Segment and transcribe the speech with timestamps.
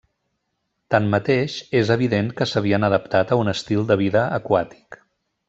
[0.95, 5.01] Tanmateix, és evident que s'havien adaptat a un estil de vida aquàtic.